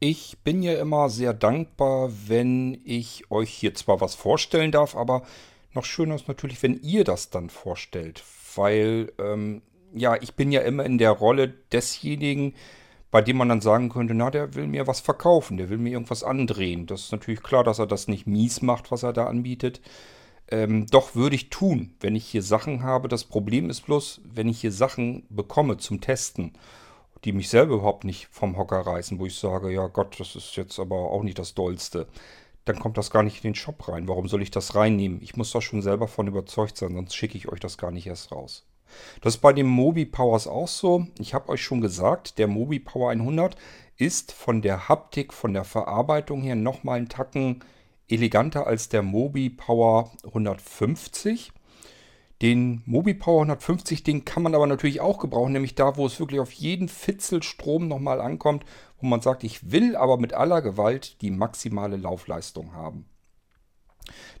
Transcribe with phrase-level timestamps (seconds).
[0.00, 5.22] Ich bin ja immer sehr dankbar, wenn ich euch hier zwar was vorstellen darf, aber
[5.74, 8.22] noch schöner ist natürlich, wenn ihr das dann vorstellt.
[8.54, 12.54] Weil, ähm, ja, ich bin ja immer in der Rolle desjenigen,
[13.10, 15.90] bei dem man dann sagen könnte, na, der will mir was verkaufen, der will mir
[15.90, 16.86] irgendwas andrehen.
[16.86, 19.80] Das ist natürlich klar, dass er das nicht mies macht, was er da anbietet.
[20.48, 23.08] Ähm, doch würde ich tun, wenn ich hier Sachen habe.
[23.08, 26.52] Das Problem ist bloß, wenn ich hier Sachen bekomme zum Testen
[27.24, 30.56] die mich selber überhaupt nicht vom Hocker reißen, wo ich sage, ja Gott, das ist
[30.56, 32.06] jetzt aber auch nicht das Dollste,
[32.64, 34.08] dann kommt das gar nicht in den Shop rein.
[34.08, 35.20] Warum soll ich das reinnehmen?
[35.22, 38.06] Ich muss doch schon selber von überzeugt sein, sonst schicke ich euch das gar nicht
[38.06, 38.66] erst raus.
[39.20, 41.06] Das ist bei dem Mobi Powers auch so.
[41.18, 43.56] Ich habe euch schon gesagt, der Mobi Power 100
[43.96, 47.64] ist von der Haptik, von der Verarbeitung her nochmal einen Tacken
[48.08, 51.52] eleganter als der Mobi Power 150.
[52.40, 56.40] Den MobiPower 150, den kann man aber natürlich auch gebrauchen, nämlich da, wo es wirklich
[56.40, 58.64] auf jeden Fitzel Strom nochmal ankommt,
[59.00, 63.06] wo man sagt, ich will aber mit aller Gewalt die maximale Laufleistung haben.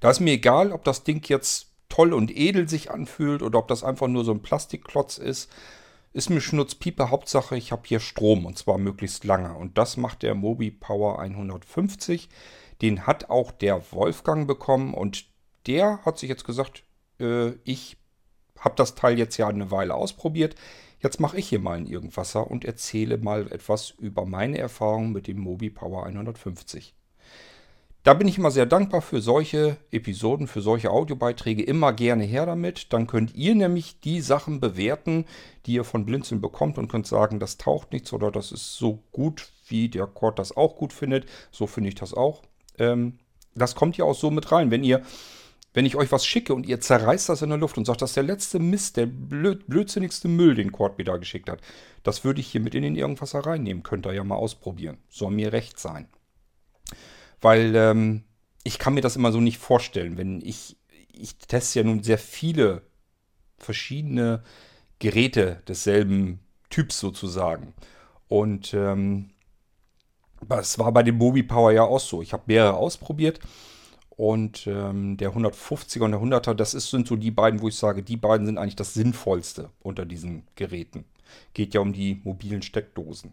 [0.00, 3.68] Da ist mir egal, ob das Ding jetzt toll und edel sich anfühlt oder ob
[3.68, 5.50] das einfach nur so ein Plastikklotz ist.
[6.12, 9.54] Ist mir Schnutzpiepe, Hauptsache ich habe hier Strom und zwar möglichst lange.
[9.54, 12.28] Und das macht der Mobi Power 150.
[12.80, 15.26] Den hat auch der Wolfgang bekommen und
[15.66, 16.84] der hat sich jetzt gesagt,
[17.20, 17.96] äh, ich
[18.58, 20.54] habe das Teil jetzt ja eine Weile ausprobiert.
[21.00, 25.28] Jetzt mache ich hier mal ein Irgendwasser und erzähle mal etwas über meine Erfahrungen mit
[25.28, 26.94] dem Mobi Power 150.
[28.04, 31.62] Da bin ich immer sehr dankbar für solche Episoden, für solche Audiobeiträge.
[31.62, 32.92] Immer gerne her damit.
[32.92, 35.26] Dann könnt ihr nämlich die Sachen bewerten,
[35.66, 39.02] die ihr von Blinzeln bekommt und könnt sagen, das taucht nichts oder das ist so
[39.12, 41.26] gut, wie der Cord das auch gut findet.
[41.50, 42.42] So finde ich das auch.
[42.78, 43.18] Ähm,
[43.54, 44.70] das kommt ja auch so mit rein.
[44.70, 45.02] Wenn ihr
[45.74, 48.10] wenn ich euch was schicke und ihr zerreißt das in der Luft und sagt, das
[48.10, 51.60] ist der letzte Mist, der blöd, blödsinnigste Müll, den Cord da geschickt hat,
[52.02, 53.82] das würde ich hier mit in den Irgendwasser reinnehmen.
[53.82, 54.98] Könnt ihr ja mal ausprobieren.
[55.08, 56.08] Soll mir recht sein.
[57.40, 58.24] Weil ähm,
[58.64, 60.76] ich kann mir das immer so nicht vorstellen, wenn ich,
[61.12, 62.82] ich teste ja nun sehr viele
[63.58, 64.42] verschiedene
[64.98, 67.74] Geräte desselben Typs sozusagen.
[68.26, 69.30] Und ähm,
[70.46, 72.22] das war bei dem Mobi Power ja auch so.
[72.22, 73.40] Ich habe mehrere ausprobiert
[74.18, 77.76] und ähm, der 150er und der 100er, das ist, sind so die beiden, wo ich
[77.76, 81.04] sage, die beiden sind eigentlich das Sinnvollste unter diesen Geräten.
[81.54, 83.32] Geht ja um die mobilen Steckdosen.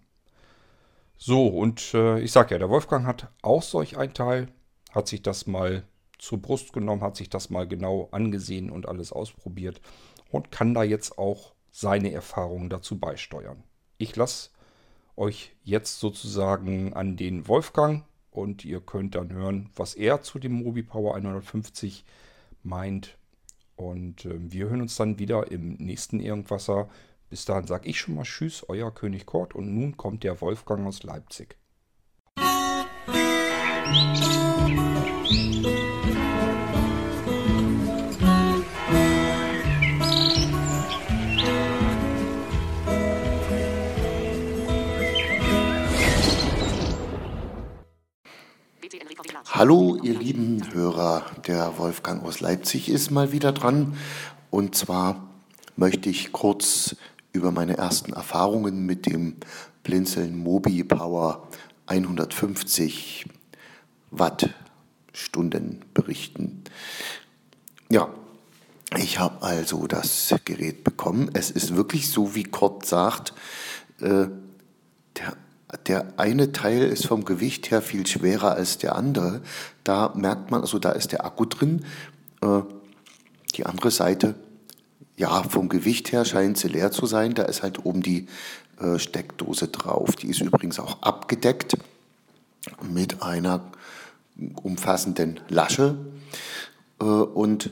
[1.18, 4.50] So, und äh, ich sage ja, der Wolfgang hat auch solch ein Teil,
[4.92, 5.82] hat sich das mal
[6.20, 9.82] zur Brust genommen, hat sich das mal genau angesehen und alles ausprobiert
[10.30, 13.64] und kann da jetzt auch seine Erfahrungen dazu beisteuern.
[13.98, 14.52] Ich lasse
[15.16, 18.04] euch jetzt sozusagen an den Wolfgang
[18.36, 22.06] und ihr könnt dann hören, was er zu dem Mobi Power 150
[22.64, 23.18] meint.
[23.76, 26.90] Und äh, wir hören uns dann wieder im nächsten Irgendwasser.
[27.30, 29.56] Bis dahin sage ich schon mal Tschüss, euer König Kort.
[29.56, 31.58] Und nun kommt der Wolfgang aus Leipzig.
[33.88, 34.95] Musik
[50.06, 53.98] ihr lieben Hörer, der Wolfgang aus Leipzig ist mal wieder dran.
[54.52, 55.32] Und zwar
[55.78, 56.96] möchte ich kurz
[57.34, 59.38] über meine ersten Erfahrungen mit dem
[59.82, 61.48] Blinzeln Mobi Power
[61.88, 63.26] 150
[64.12, 66.64] Wattstunden berichten.
[67.90, 68.08] Ja,
[68.98, 71.32] ich habe also das Gerät bekommen.
[71.34, 73.34] Es ist wirklich so, wie Kurt sagt,
[74.02, 74.28] äh,
[75.18, 75.38] der
[75.88, 79.42] der eine Teil ist vom Gewicht her viel schwerer als der andere.
[79.84, 81.86] Da merkt man, also da ist der Akku drin.
[82.42, 82.62] Äh,
[83.56, 84.36] die andere Seite,
[85.18, 87.34] ja, vom Gewicht her scheint sie leer zu sein.
[87.34, 88.28] Da ist halt oben die
[88.80, 90.16] äh, Steckdose drauf.
[90.16, 91.78] Die ist übrigens auch abgedeckt
[92.82, 93.62] mit einer
[94.62, 95.98] umfassenden Lasche.
[97.00, 97.72] Äh, und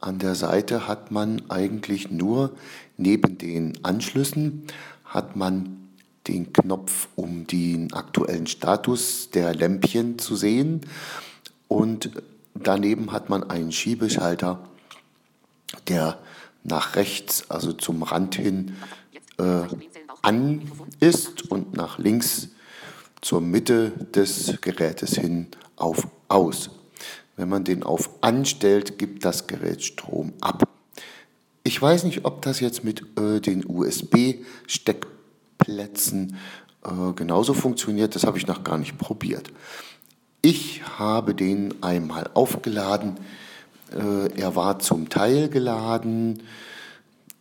[0.00, 2.52] an der Seite hat man eigentlich nur
[2.96, 4.66] neben den Anschlüssen
[5.04, 5.79] hat man
[6.28, 10.82] den Knopf, um den aktuellen Status der Lämpchen zu sehen.
[11.68, 12.10] Und
[12.54, 14.68] daneben hat man einen Schiebeschalter,
[15.88, 16.18] der
[16.62, 18.76] nach rechts, also zum Rand hin,
[19.38, 19.62] äh,
[20.22, 22.48] an ist und nach links
[23.22, 25.46] zur Mitte des Gerätes hin
[25.76, 26.70] auf aus.
[27.36, 30.68] Wenn man den auf anstellt, gibt das Gerät Strom ab.
[31.62, 35.19] Ich weiß nicht, ob das jetzt mit äh, den USB-Steckdosen
[35.70, 36.36] Plätzen
[36.84, 38.16] äh, genauso funktioniert.
[38.16, 39.52] Das habe ich noch gar nicht probiert.
[40.42, 43.18] Ich habe den einmal aufgeladen.
[43.92, 46.42] Äh, er war zum Teil geladen.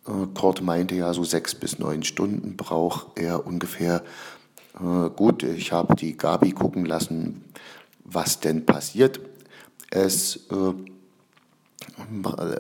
[0.07, 4.03] Äh, Kurt meinte ja, so sechs bis neun Stunden braucht er ungefähr.
[4.79, 7.43] Äh, gut, ich habe die Gabi gucken lassen,
[8.03, 9.19] was denn passiert.
[9.89, 10.73] Es, äh,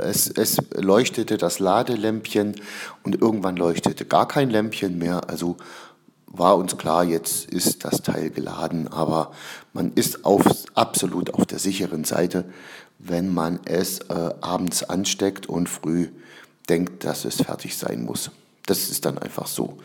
[0.01, 2.55] es, es leuchtete das Ladelämpchen
[3.03, 5.29] und irgendwann leuchtete gar kein Lämpchen mehr.
[5.29, 5.57] Also
[6.27, 9.31] war uns klar, jetzt ist das Teil geladen, aber
[9.73, 10.43] man ist auf,
[10.75, 12.45] absolut auf der sicheren Seite,
[12.99, 16.09] wenn man es äh, abends ansteckt und früh
[16.69, 18.31] denkt, dass es fertig sein muss.
[18.65, 19.77] Das ist dann einfach so.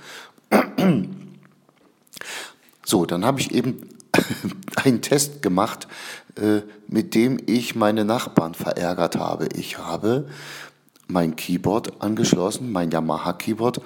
[2.86, 3.88] So, dann habe ich eben
[4.84, 5.88] einen Test gemacht,
[6.36, 9.48] äh, mit dem ich meine Nachbarn verärgert habe.
[9.56, 10.28] Ich habe
[11.06, 13.80] mein Keyboard angeschlossen, mein Yamaha Keyboard.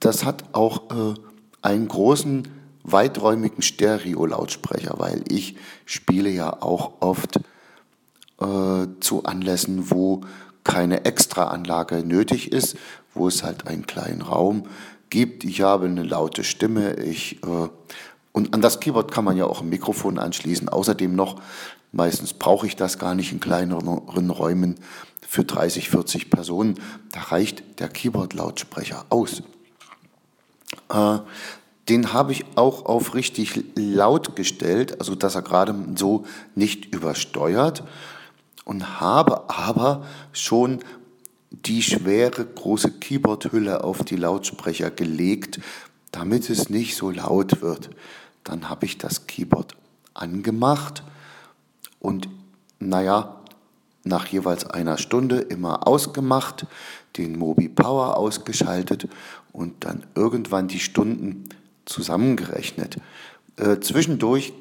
[0.00, 1.14] Das hat auch äh,
[1.62, 2.48] einen großen,
[2.84, 5.56] weiträumigen Stereo-Lautsprecher, weil ich
[5.86, 7.36] spiele ja auch oft
[8.40, 10.22] äh, zu Anlässen, wo
[10.64, 12.76] keine Extraanlage nötig ist,
[13.14, 14.64] wo es halt einen kleinen Raum
[15.10, 15.44] gibt.
[15.44, 16.94] Ich habe eine laute Stimme.
[16.94, 17.68] Ich, äh,
[18.32, 20.68] und an das Keyboard kann man ja auch ein Mikrofon anschließen.
[20.68, 21.40] Außerdem noch,
[21.92, 24.76] meistens brauche ich das gar nicht in kleineren Räumen
[25.28, 26.80] für 30, 40 Personen.
[27.12, 29.42] Da reicht der Keyboard-Lautsprecher aus.
[30.88, 31.18] Äh,
[31.88, 36.24] den habe ich auch auf richtig laut gestellt, also dass er gerade so
[36.54, 37.82] nicht übersteuert
[38.64, 40.80] und habe aber schon
[41.50, 45.60] die schwere große Keyboardhülle auf die Lautsprecher gelegt,
[46.12, 47.90] damit es nicht so laut wird.
[48.44, 49.76] Dann habe ich das Keyboard
[50.14, 51.02] angemacht
[52.00, 52.28] und
[52.78, 53.36] naja,
[54.04, 56.66] nach jeweils einer Stunde immer ausgemacht,
[57.16, 59.08] den Mobi Power ausgeschaltet
[59.52, 61.48] und dann irgendwann die Stunden
[61.84, 62.96] zusammengerechnet.
[63.56, 64.52] Äh, zwischendurch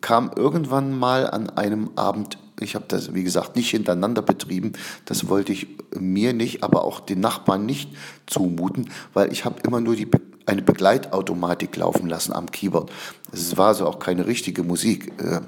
[0.00, 4.72] kam irgendwann mal an einem Abend, ich habe das wie gesagt nicht hintereinander betrieben,
[5.04, 5.66] das wollte ich
[5.98, 7.90] mir nicht, aber auch den Nachbarn nicht
[8.26, 10.08] zumuten, weil ich habe immer nur die,
[10.46, 12.90] eine Begleitautomatik laufen lassen am Keyboard.
[13.32, 15.12] Es war so auch keine richtige Musik.
[15.20, 15.40] Äh,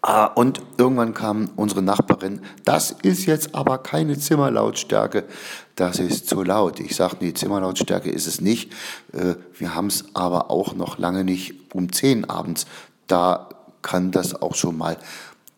[0.00, 5.24] Ah, und irgendwann kam unsere Nachbarin, das ist jetzt aber keine Zimmerlautstärke,
[5.74, 6.78] das ist zu laut.
[6.78, 8.72] Ich sage, die Zimmerlautstärke ist es nicht.
[9.12, 12.66] Äh, wir haben es aber auch noch lange nicht um 10 abends.
[13.08, 13.48] Da
[13.82, 14.98] kann das auch schon mal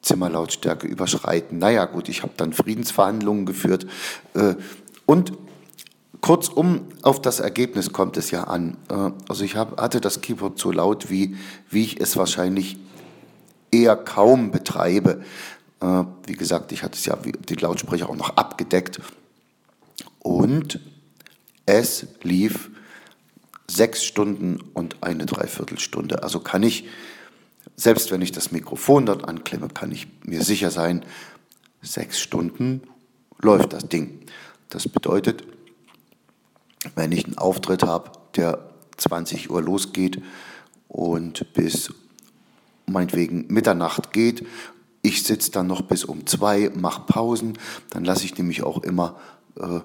[0.00, 1.58] Zimmerlautstärke überschreiten.
[1.58, 3.86] Naja gut, ich habe dann Friedensverhandlungen geführt.
[4.34, 4.54] Äh,
[5.04, 5.32] und
[6.30, 8.76] kurzum, auf das Ergebnis kommt es ja an.
[8.88, 11.36] Äh, also ich hab, hatte das Keyboard so laut, wie,
[11.70, 12.76] wie ich es wahrscheinlich
[13.72, 15.24] eher kaum betreibe.
[15.80, 19.00] Äh, wie gesagt, ich hatte es ja die Lautsprecher auch noch abgedeckt.
[20.20, 20.78] Und
[21.66, 22.70] es lief
[23.66, 26.22] sechs Stunden und eine Dreiviertelstunde.
[26.22, 26.86] Also kann ich,
[27.74, 31.04] selbst wenn ich das Mikrofon dort anklemme, kann ich mir sicher sein,
[31.82, 32.82] sechs Stunden
[33.40, 34.20] läuft das Ding.
[34.68, 35.42] Das bedeutet,
[36.94, 40.22] wenn ich einen Auftritt habe, der 20 Uhr losgeht
[40.88, 41.92] und bis
[42.86, 44.46] meinetwegen Mitternacht geht.
[45.02, 47.58] Ich sitze dann noch bis um zwei, mache Pausen.
[47.90, 49.18] Dann lasse ich nämlich auch immer
[49.58, 49.80] äh,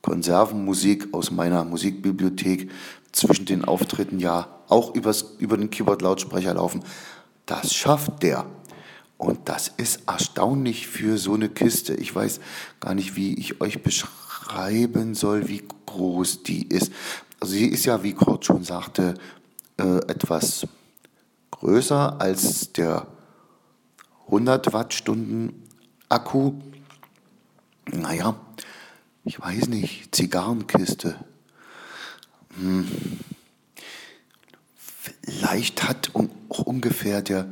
[0.00, 2.70] Konservenmusik aus meiner Musikbibliothek
[3.12, 6.82] zwischen den Auftritten ja auch übers, über den Keyboard-Lautsprecher laufen.
[7.44, 8.46] Das schafft der.
[9.18, 11.94] Und das ist erstaunlich für so eine Kiste.
[11.94, 12.40] Ich weiß
[12.80, 15.62] gar nicht, wie ich euch beschreiben soll, wie
[15.96, 16.92] groß die ist.
[17.40, 19.14] Also sie ist ja, wie Kurt schon sagte,
[19.78, 20.66] äh, etwas
[21.50, 23.06] größer als der
[24.26, 25.62] 100 Wattstunden
[26.08, 26.54] Akku.
[27.92, 28.36] Naja,
[29.24, 31.16] ich weiß nicht, Zigarrenkiste.
[32.58, 32.88] Hm.
[35.22, 36.10] Vielleicht hat
[36.48, 37.48] auch ungefähr der,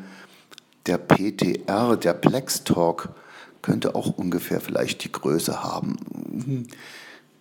[0.87, 3.15] der PTR, der Plex Talk,
[3.63, 6.67] könnte auch ungefähr vielleicht die Größe haben.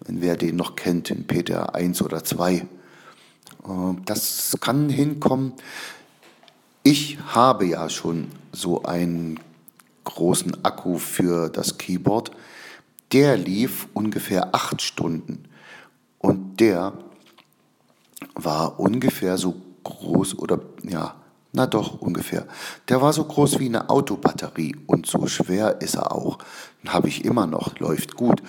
[0.06, 2.54] Wenn wer den noch kennt, den PTR 1 oder 2.
[2.54, 2.66] Äh,
[4.06, 5.54] das kann hinkommen.
[6.84, 9.40] Ich habe ja schon so einen
[10.04, 12.32] großen Akku für das Keyboard.
[13.14, 15.46] Der lief ungefähr acht Stunden
[16.20, 16.94] und der
[18.36, 21.16] war ungefähr so groß oder ja,
[21.54, 22.48] na doch ungefähr.
[22.90, 26.40] Der war so groß wie eine Autobatterie und so schwer ist er auch.
[26.82, 28.42] Den habe ich immer noch, läuft gut.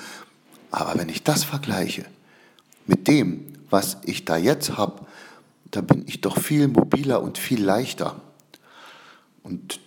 [0.74, 2.04] Aber wenn ich das vergleiche
[2.86, 5.06] mit dem, was ich da jetzt habe,
[5.70, 8.20] da bin ich doch viel mobiler und viel leichter.
[9.44, 9.78] Und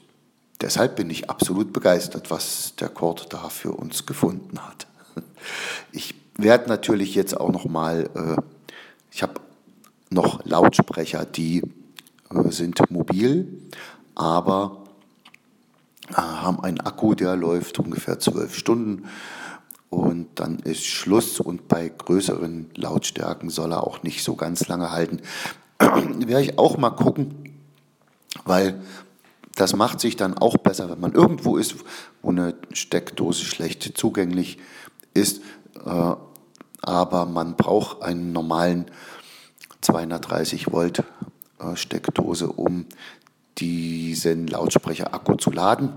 [0.62, 4.88] deshalb bin ich absolut begeistert, was der Kord da für uns gefunden hat.
[5.92, 8.42] Ich werde natürlich jetzt auch noch mal, äh,
[9.12, 9.42] ich habe
[10.10, 11.64] noch Lautsprecher, die
[12.30, 13.62] äh, sind mobil,
[14.16, 14.84] aber
[16.12, 19.10] äh, haben einen Akku, der läuft ungefähr zwölf Stunden
[19.90, 24.92] und dann ist Schluss und bei größeren Lautstärken soll er auch nicht so ganz lange
[24.92, 25.22] halten.
[25.80, 27.58] werde ich auch mal gucken,
[28.46, 28.82] weil
[29.56, 31.76] das macht sich dann auch besser, wenn man irgendwo ist,
[32.22, 34.60] wo eine Steckdose schlecht zugänglich
[35.14, 35.42] ist.
[35.86, 36.16] Äh,
[36.82, 38.86] aber man braucht einen normalen
[39.82, 41.04] 230 Volt
[41.60, 42.86] äh, Steckdose, um
[43.58, 45.94] diesen Lautsprecher-Akku zu laden.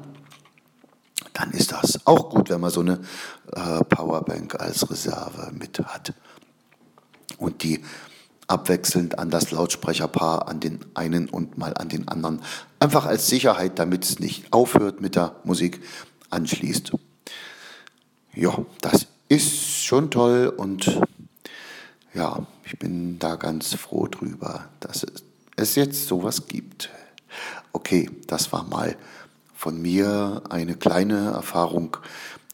[1.32, 3.00] Dann ist das auch gut, wenn man so eine
[3.52, 6.12] äh, Powerbank als Reserve mit hat.
[7.38, 7.82] Und die
[8.50, 12.42] abwechselnd an das Lautsprecherpaar, an den einen und mal an den anderen.
[12.80, 15.80] Einfach als Sicherheit, damit es nicht aufhört mit der Musik,
[16.30, 16.92] anschließt.
[18.34, 21.00] Ja, das ist schon toll und
[22.12, 25.06] ja, ich bin da ganz froh drüber, dass
[25.56, 26.90] es jetzt sowas gibt.
[27.72, 28.96] Okay, das war mal
[29.60, 31.98] von mir eine kleine Erfahrung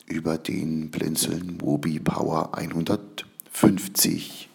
[0.06, 4.48] über den Blinzeln Mobi Power 150.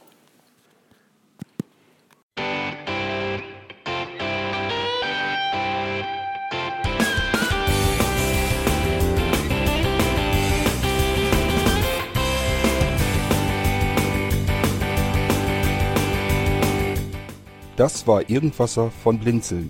[17.78, 19.70] Das war Irgendwasser von Blinzeln.